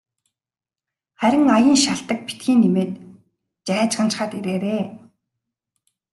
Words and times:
Харин 1.19 1.45
аян 1.55 1.77
шалтаг 1.83 2.19
битгий 2.27 2.55
нэмээд 2.61 2.91
жайжганачхаад 3.67 4.31
ирээрэй. 4.39 4.83